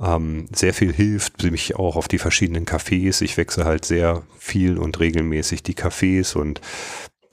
[0.00, 3.20] ähm, sehr viel hilft, mich auch auf die verschiedenen Cafés.
[3.22, 6.60] Ich wechsle halt sehr viel und regelmäßig die Cafés und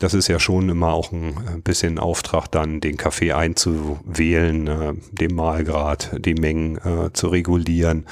[0.01, 5.35] das ist ja schon immer auch ein bisschen Auftrag, dann den Kaffee einzuwählen, äh, den
[5.35, 8.07] Mahlgrad, die Mengen äh, zu regulieren.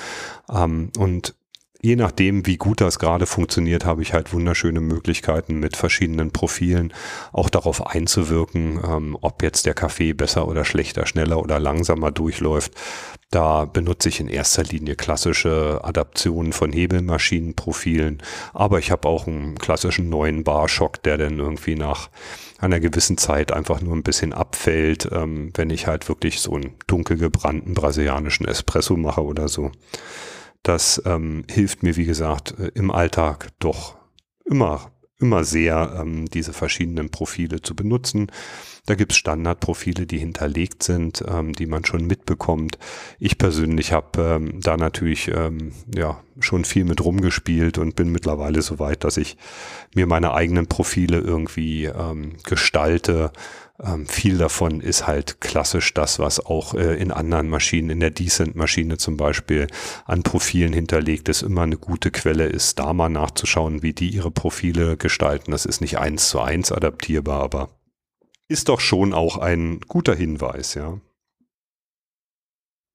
[0.54, 1.36] Ähm, und
[1.82, 6.94] je nachdem, wie gut das gerade funktioniert, habe ich halt wunderschöne Möglichkeiten mit verschiedenen Profilen
[7.32, 12.74] auch darauf einzuwirken, ähm, ob jetzt der Kaffee besser oder schlechter, schneller oder langsamer durchläuft.
[13.32, 19.58] Da benutze ich in erster Linie klassische Adaptionen von Hebelmaschinenprofilen, aber ich habe auch einen
[19.58, 22.10] klassischen neuen Barschock, der dann irgendwie nach
[22.58, 26.74] einer gewissen Zeit einfach nur ein bisschen abfällt, ähm, wenn ich halt wirklich so einen
[26.88, 29.72] dunkel gebrannten brasilianischen Espresso mache oder so.
[30.64, 33.98] Das ähm, hilft mir, wie gesagt, äh, im Alltag doch
[34.46, 38.32] immer, immer sehr, ähm, diese verschiedenen Profile zu benutzen.
[38.90, 42.80] Da gibt's Standardprofile, die hinterlegt sind, ähm, die man schon mitbekommt.
[43.20, 48.64] Ich persönlich habe ähm, da natürlich ähm, ja schon viel mit rumgespielt und bin mittlerweile
[48.64, 49.38] so weit, dass ich
[49.94, 53.32] mir meine eigenen Profile irgendwie ähm, gestalte
[53.80, 58.10] ähm, viel davon ist halt klassisch das, was auch äh, in anderen Maschinen, in der
[58.10, 59.68] Decent-Maschine zum Beispiel,
[60.06, 64.32] an Profilen hinterlegt ist, immer eine gute Quelle ist, da mal nachzuschauen, wie die ihre
[64.32, 65.52] Profile gestalten.
[65.52, 67.70] Das ist nicht eins zu eins adaptierbar, aber
[68.50, 71.00] ist doch schon auch ein guter Hinweis, ja.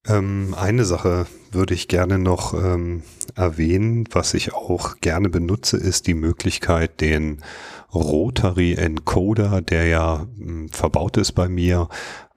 [0.07, 3.03] Ähm, eine Sache würde ich gerne noch ähm,
[3.37, 7.43] erwähnen, was ich auch gerne benutze, ist die Möglichkeit, den
[7.95, 11.89] Rotary Encoder, der ja ähm, verbaut ist bei mir,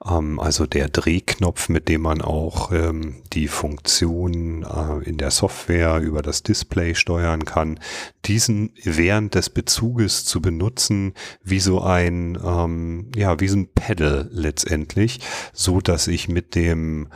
[0.06, 5.98] ähm, also der Drehknopf, mit dem man auch ähm, die Funktion äh, in der Software
[6.00, 7.80] über das Display steuern kann,
[8.24, 14.28] diesen während des Bezuges zu benutzen, wie so ein, ähm, ja, wie so ein Pedal
[14.30, 15.20] letztendlich,
[15.52, 17.08] so dass ich mit dem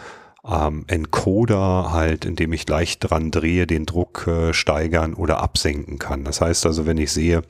[0.49, 6.25] ähm, Encoder halt, indem ich leicht dran drehe, den Druck äh, steigern oder absenken kann.
[6.25, 7.43] Das heißt also, wenn ich sehe,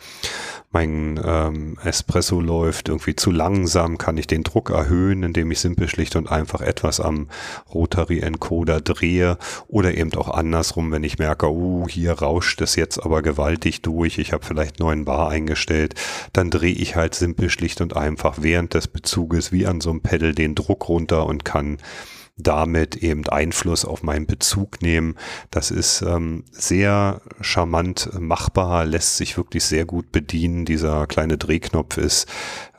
[0.73, 5.89] mein ähm, Espresso läuft irgendwie zu langsam, kann ich den Druck erhöhen, indem ich simpel
[5.89, 7.29] schlicht und einfach etwas am
[7.73, 12.99] Rotary Encoder drehe oder eben auch andersrum, wenn ich merke, oh, hier rauscht es jetzt
[12.99, 15.95] aber gewaltig durch, ich habe vielleicht neuen Bar eingestellt,
[16.33, 20.01] dann drehe ich halt simpel schlicht und einfach während des Bezuges wie an so einem
[20.01, 21.79] Pedal den Druck runter und kann
[22.43, 25.17] damit eben Einfluss auf meinen Bezug nehmen.
[25.51, 30.65] Das ist ähm, sehr charmant machbar, lässt sich wirklich sehr gut bedienen.
[30.65, 32.29] Dieser kleine Drehknopf ist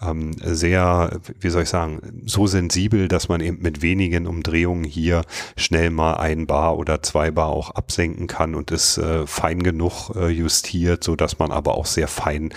[0.02, 5.24] ähm, sehr, wie soll ich sagen, so sensibel, dass man eben mit wenigen Umdrehungen hier
[5.56, 10.12] schnell mal ein Bar oder zwei Bar auch absenken kann und ist äh, fein genug
[10.16, 12.54] äh, justiert, so dass man aber auch sehr fein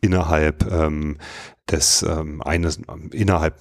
[0.00, 1.18] innerhalb ähm,
[1.70, 2.80] des ähm, eines
[3.12, 3.54] innerhalb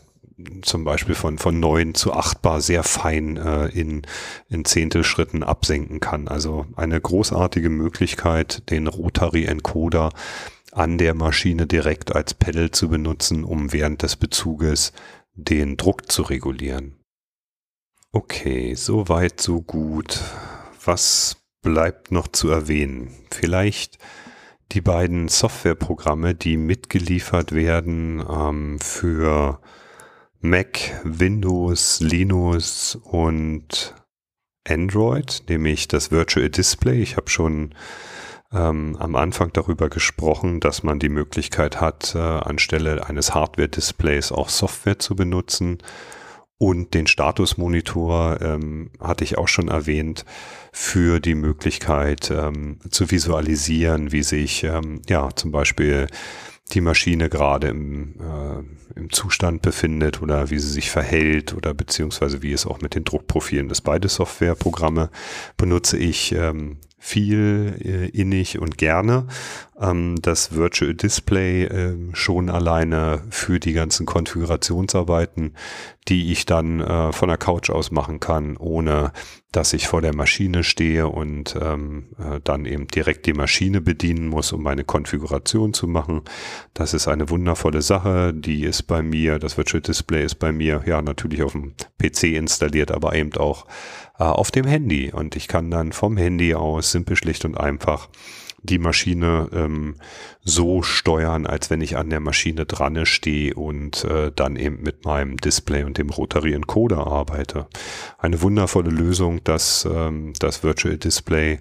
[0.61, 4.03] zum Beispiel von, von neun zu acht Bar sehr fein äh, in,
[4.49, 6.27] in Zehntelschritten absenken kann.
[6.27, 10.11] Also eine großartige Möglichkeit, den Rotary Encoder
[10.71, 14.93] an der Maschine direkt als Pedal zu benutzen, um während des Bezuges
[15.33, 16.95] den Druck zu regulieren.
[18.11, 20.19] Okay, so weit, so gut.
[20.83, 23.13] Was bleibt noch zu erwähnen?
[23.31, 23.97] Vielleicht
[24.71, 29.59] die beiden Softwareprogramme, die mitgeliefert werden ähm, für
[30.41, 33.93] Mac, Windows, Linux und
[34.65, 37.01] Android, nämlich das Virtual Display.
[37.01, 37.75] Ich habe schon
[38.53, 44.47] ähm, am Anfang darüber gesprochen, dass man die Möglichkeit hat, äh, anstelle eines Hardware-Displays auch
[44.47, 45.79] Software zu benutzen.
[46.57, 50.25] Und den Statusmonitor ähm, hatte ich auch schon erwähnt
[50.71, 56.07] für die Möglichkeit ähm, zu visualisieren, wie sich ähm, ja zum Beispiel
[56.71, 62.41] die Maschine gerade im, äh, im Zustand befindet oder wie sie sich verhält oder beziehungsweise
[62.41, 63.81] wie es auch mit den Druckprofilen ist.
[63.81, 65.09] Beide Softwareprogramme
[65.57, 69.25] benutze ich ähm, viel, äh, innig und gerne.
[69.79, 75.55] Ähm, das Virtual Display äh, schon alleine für die ganzen Konfigurationsarbeiten,
[76.09, 79.13] die ich dann äh, von der Couch aus machen kann, ohne
[79.51, 84.27] dass ich vor der Maschine stehe und ähm, äh, dann eben direkt die Maschine bedienen
[84.27, 86.21] muss, um meine Konfiguration zu machen.
[86.73, 88.33] Das ist eine wundervolle Sache.
[88.33, 92.35] Die ist bei mir, das Virtual Display ist bei mir, ja, natürlich auf dem PC
[92.35, 93.65] installiert, aber eben auch
[94.19, 95.11] äh, auf dem Handy.
[95.11, 98.09] Und ich kann dann vom Handy aus simpel, schlicht und einfach
[98.61, 99.95] die Maschine ähm,
[100.43, 105.05] so steuern, als wenn ich an der Maschine dran stehe und äh, dann eben mit
[105.05, 107.67] meinem Display und dem Rotary Encoder arbeite.
[108.17, 111.59] Eine wundervolle Lösung, dass ähm, das Virtual Display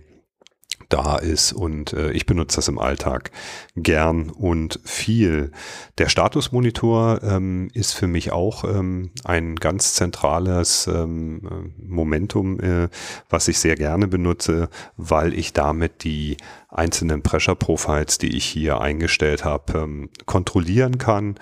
[0.89, 3.31] da ist und äh, ich benutze das im Alltag
[3.77, 5.53] gern und viel.
[5.99, 12.89] Der Statusmonitor ähm, ist für mich auch ähm, ein ganz zentrales ähm, Momentum, äh,
[13.29, 16.37] was ich sehr gerne benutze, weil ich damit die
[16.71, 21.37] einzelnen Pressure Profiles, die ich hier eingestellt habe, ähm, kontrollieren kann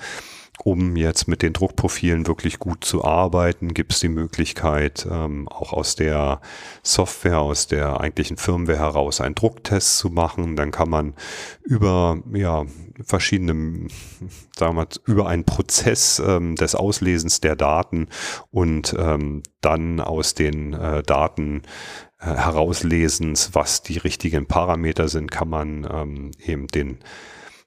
[0.66, 5.72] um jetzt mit den Druckprofilen wirklich gut zu arbeiten, gibt es die Möglichkeit, ähm, auch
[5.72, 6.40] aus der
[6.83, 10.57] Software, aus der eigentlichen Firmware heraus einen Drucktest zu machen.
[10.57, 11.14] Dann kann man
[11.62, 12.64] über ja,
[13.00, 13.87] verschiedene,
[14.57, 18.09] sagen wir mal, über einen Prozess ähm, des Auslesens der Daten
[18.50, 21.62] und ähm, dann aus den äh, Daten
[22.18, 26.98] äh, herauslesens, was die richtigen Parameter sind, kann man ähm, eben den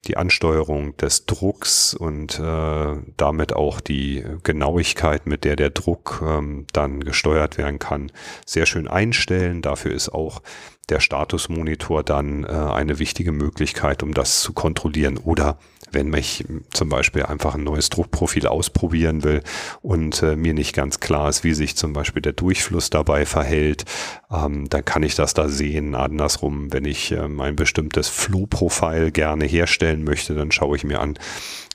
[0.06, 6.66] die Ansteuerung des Drucks und äh, damit auch die Genauigkeit, mit der der Druck ähm,
[6.72, 8.12] dann gesteuert werden kann,
[8.46, 9.62] sehr schön einstellen.
[9.62, 10.42] Dafür ist auch
[10.90, 15.18] der Statusmonitor dann äh, eine wichtige Möglichkeit, um das zu kontrollieren.
[15.18, 15.58] Oder
[15.92, 19.42] wenn ich zum Beispiel einfach ein neues Druckprofil ausprobieren will
[19.82, 23.86] und äh, mir nicht ganz klar ist, wie sich zum Beispiel der Durchfluss dabei verhält,
[24.32, 25.96] ähm, dann kann ich das da sehen.
[25.96, 31.18] Andersrum, wenn ich äh, ein bestimmtes Flow-Profil gerne herstellen möchte, dann schaue ich mir an,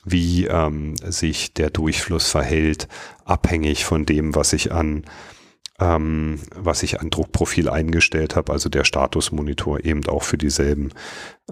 [0.05, 2.89] wie ähm, sich der Durchfluss verhält,
[3.25, 5.05] abhängig von dem, was ich an
[5.81, 10.93] ähm, was ich an Druckprofil eingestellt habe, also der Statusmonitor eben auch für dieselben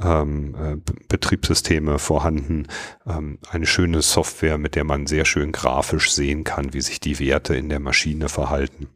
[0.00, 2.68] ähm, äh, Betriebssysteme vorhanden.
[3.06, 7.18] Ähm, eine schöne Software, mit der man sehr schön grafisch sehen kann, wie sich die
[7.18, 8.88] Werte in der Maschine verhalten.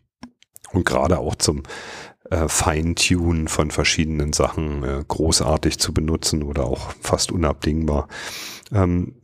[0.73, 1.65] Und gerade auch zum
[2.31, 8.09] äh, Feintunen von verschiedenen Sachen äh, großartig zu benutzen oder auch fast unabdingbar.
[8.73, 9.15] Ähm,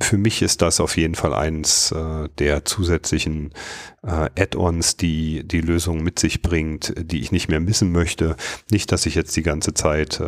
[0.00, 3.52] für mich ist das auf jeden Fall eins äh, der zusätzlichen
[4.02, 8.36] äh, Add-ons, die die Lösung mit sich bringt, die ich nicht mehr missen möchte.
[8.70, 10.24] Nicht, dass ich jetzt die ganze Zeit äh,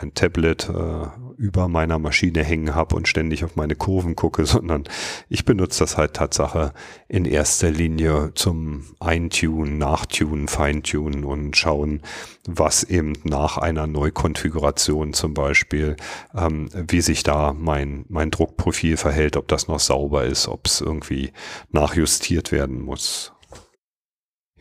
[0.00, 4.84] ein Tablet äh, über meiner Maschine hängen habe und ständig auf meine Kurven gucke, sondern
[5.28, 6.72] ich benutze das halt Tatsache
[7.08, 12.02] in erster Linie zum Eintunen, Nachtunen, Feintunen und schauen,
[12.46, 15.96] was eben nach einer Neukonfiguration zum Beispiel,
[16.34, 20.80] ähm, wie sich da mein, mein Druckprofil verhält, ob das noch sauber ist, ob es
[20.80, 21.32] irgendwie
[21.70, 23.17] nachjustiert werden muss.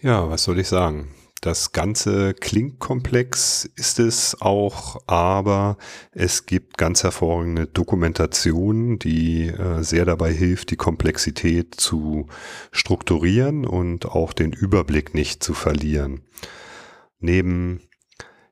[0.02, 1.08] Ja, was soll ich sagen?
[1.42, 5.78] Das Ganze klingt komplex, ist es auch, aber
[6.12, 12.28] es gibt ganz hervorragende Dokumentation, die äh, sehr dabei hilft, die Komplexität zu
[12.72, 16.22] strukturieren und auch den Überblick nicht zu verlieren.
[17.20, 17.82] Neben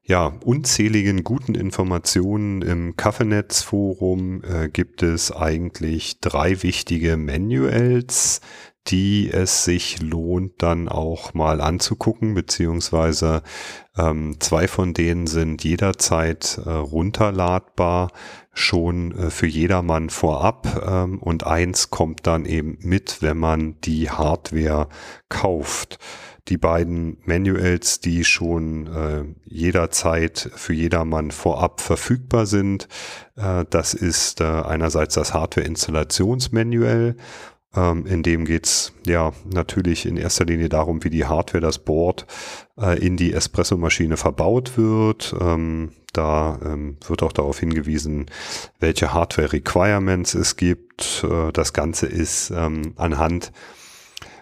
[0.02, 8.42] ja, unzähligen guten Informationen im Kaffeenetz-Forum äh, gibt es eigentlich drei wichtige Manuals,
[8.88, 13.42] die es sich lohnt, dann auch mal anzugucken, beziehungsweise
[13.98, 18.12] ähm, zwei von denen sind jederzeit äh, runterladbar,
[18.54, 24.10] schon äh, für jedermann vorab ähm, und eins kommt dann eben mit, wenn man die
[24.10, 24.88] Hardware
[25.30, 26.00] kauft
[26.48, 32.88] die beiden Manuals, die schon äh, jederzeit für jedermann vorab verfügbar sind.
[33.36, 37.16] Äh, das ist äh, einerseits das Hardware-Installationsmanual.
[37.76, 42.26] Ähm, in dem geht's ja natürlich in erster Linie darum, wie die Hardware, das Board
[42.80, 45.36] äh, in die Espresso-Maschine verbaut wird.
[45.40, 48.28] Ähm, da ähm, wird auch darauf hingewiesen,
[48.80, 51.26] welche Hardware-Requirements es gibt.
[51.30, 53.52] Äh, das Ganze ist ähm, anhand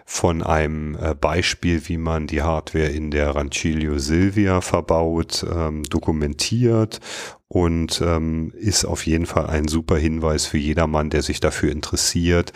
[0.06, 7.00] von einem äh, Beispiel, wie man die Hardware in der Rancilio Silvia verbaut, ähm, dokumentiert
[7.48, 12.52] und ähm, ist auf jeden Fall ein super Hinweis für jedermann, der sich dafür interessiert,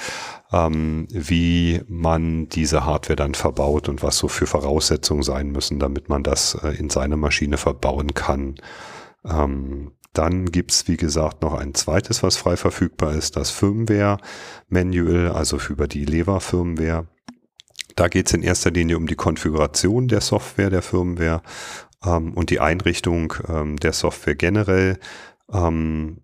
[0.53, 6.09] ähm, wie man diese Hardware dann verbaut und was so für Voraussetzungen sein müssen, damit
[6.09, 8.57] man das äh, in seine Maschine verbauen kann.
[9.25, 15.59] Ähm, dann gibt's wie gesagt, noch ein zweites, was frei verfügbar ist, das Firmware-Manual, also
[15.69, 17.07] über die Lever-Firmware.
[17.95, 21.43] Da geht es in erster Linie um die Konfiguration der Software, der Firmware
[22.05, 24.99] ähm, und die Einrichtung ähm, der Software generell.
[25.53, 26.19] Ähm,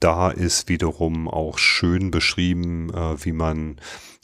[0.00, 3.76] da ist wiederum auch schön beschrieben, äh, wie man,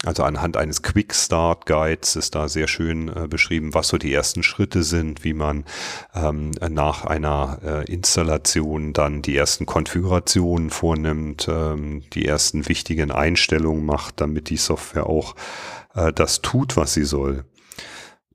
[0.05, 4.13] also anhand eines Quick Start Guides ist da sehr schön äh, beschrieben, was so die
[4.13, 5.65] ersten Schritte sind, wie man
[6.15, 13.85] ähm, nach einer äh, Installation dann die ersten Konfigurationen vornimmt, ähm, die ersten wichtigen Einstellungen
[13.85, 15.37] macht, damit die Software auch
[15.95, 17.45] äh, das tut, was sie soll.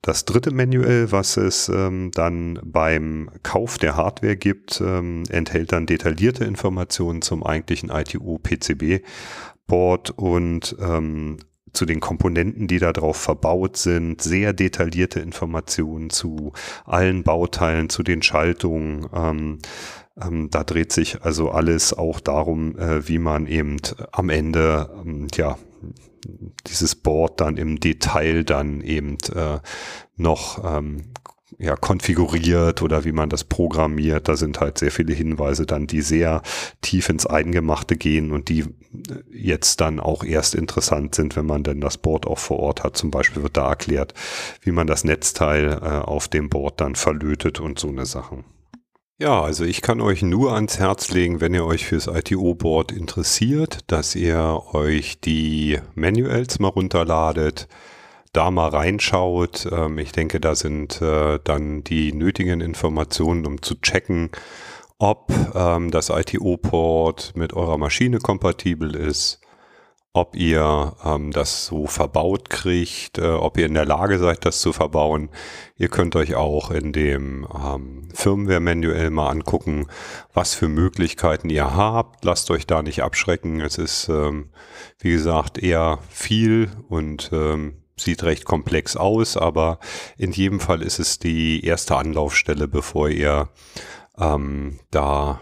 [0.04, 5.86] Das dritte Manual, was es ähm, dann beim Kauf der Hardware gibt, ähm, enthält dann
[5.86, 11.38] detaillierte Informationen zum eigentlichen ITU-PCB-Board und ähm,
[11.74, 18.02] zu den Komponenten, die da drauf verbaut sind, sehr detaillierte Informationen zu allen Bauteilen, zu
[18.02, 19.06] den Schaltungen.
[19.14, 19.60] Ähm,
[20.20, 23.78] ähm, da dreht sich also alles auch darum, äh, wie man eben
[24.12, 25.60] am Ende ähm, ja
[26.68, 29.60] dieses Board dann im Detail dann eben äh,
[30.16, 31.12] noch ähm,
[31.62, 34.28] ja, konfiguriert oder wie man das programmiert.
[34.28, 36.42] Da sind halt sehr viele Hinweise dann, die sehr
[36.82, 38.66] tief ins Eingemachte gehen und die
[39.32, 42.98] jetzt dann auch erst interessant sind, wenn man denn das Board auch vor Ort hat.
[42.98, 44.14] Zum Beispiel wird da erklärt,
[44.62, 48.44] wie man das Netzteil äh, auf dem Board dann verlötet und so eine Sachen.
[49.22, 53.82] Ja, also ich kann euch nur ans Herz legen, wenn ihr euch fürs ITO-Board interessiert,
[53.86, 57.68] dass ihr euch die Manuals mal runterladet,
[58.34, 59.70] da mal reinschaut.
[59.72, 64.32] Ähm, ich denke, da sind äh, dann die nötigen Informationen, um zu checken,
[64.98, 69.40] ob ähm, das ITO-Port mit eurer Maschine kompatibel ist
[70.14, 74.60] ob ihr ähm, das so verbaut kriegt, äh, ob ihr in der Lage seid, das
[74.60, 75.30] zu verbauen.
[75.78, 79.88] Ihr könnt euch auch in dem ähm, Firmware-Manual mal angucken,
[80.34, 82.26] was für Möglichkeiten ihr habt.
[82.26, 83.62] Lasst euch da nicht abschrecken.
[83.62, 84.50] Es ist, ähm,
[85.00, 89.80] wie gesagt, eher viel und ähm, sieht recht komplex aus, aber
[90.18, 93.50] in jedem Fall ist es die erste Anlaufstelle, bevor ihr
[94.18, 95.40] ähm, da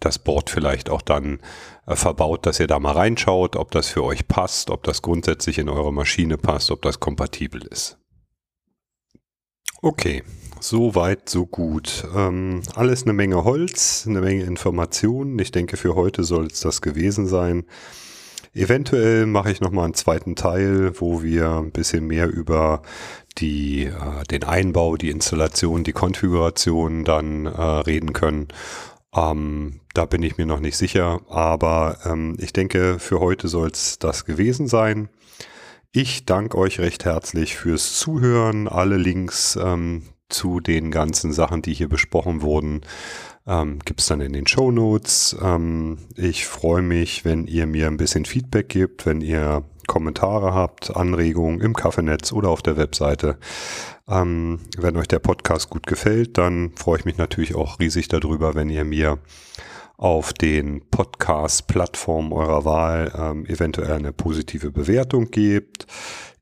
[0.00, 1.40] das Board vielleicht auch dann
[1.86, 5.68] verbaut, dass ihr da mal reinschaut, ob das für euch passt, ob das grundsätzlich in
[5.68, 7.98] eure Maschine passt, ob das kompatibel ist.
[9.82, 10.24] Okay,
[10.58, 12.08] so weit, so gut.
[12.14, 15.38] Ähm, alles eine Menge Holz, eine Menge Informationen.
[15.38, 17.66] Ich denke, für heute soll es das gewesen sein.
[18.52, 22.80] Eventuell mache ich nochmal einen zweiten Teil, wo wir ein bisschen mehr über
[23.38, 28.48] die, äh, den Einbau, die Installation, die Konfiguration dann äh, reden können.
[29.14, 33.68] Ähm, da bin ich mir noch nicht sicher, aber ähm, ich denke, für heute soll
[33.68, 35.08] es das gewesen sein.
[35.90, 38.68] Ich danke euch recht herzlich fürs Zuhören.
[38.68, 42.82] Alle Links ähm, zu den ganzen Sachen, die hier besprochen wurden,
[43.46, 45.34] ähm, gibt es dann in den Show Notes.
[45.40, 50.94] Ähm, ich freue mich, wenn ihr mir ein bisschen Feedback gebt, wenn ihr Kommentare habt,
[50.94, 53.38] Anregungen im Kaffeenetz oder auf der Webseite.
[54.06, 58.54] Ähm, wenn euch der Podcast gut gefällt, dann freue ich mich natürlich auch riesig darüber,
[58.54, 59.18] wenn ihr mir
[59.96, 65.86] auf den Podcast-Plattformen eurer Wahl ähm, eventuell eine positive Bewertung gebt.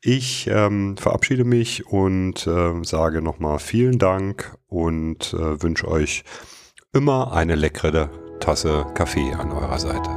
[0.01, 6.25] Ich ähm, verabschiede mich und äh, sage nochmal vielen Dank und äh, wünsche euch
[6.93, 10.11] immer eine leckere Tasse Kaffee an eurer Seite.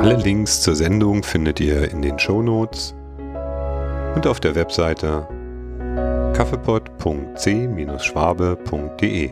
[0.00, 2.94] Alle Links zur Sendung findet ihr in den Show Notes
[4.14, 5.26] und auf der Webseite
[6.34, 9.30] kaffeepot.c-schwabe.de